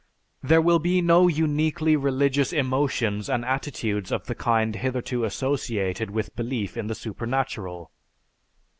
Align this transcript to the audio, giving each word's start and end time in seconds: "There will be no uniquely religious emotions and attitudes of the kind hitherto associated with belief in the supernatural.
"There 0.41 0.63
will 0.63 0.79
be 0.79 0.99
no 0.99 1.27
uniquely 1.27 1.95
religious 1.95 2.51
emotions 2.51 3.29
and 3.29 3.45
attitudes 3.45 4.11
of 4.11 4.25
the 4.25 4.33
kind 4.33 4.75
hitherto 4.77 5.25
associated 5.25 6.09
with 6.09 6.35
belief 6.35 6.75
in 6.75 6.87
the 6.87 6.95
supernatural. 6.95 7.91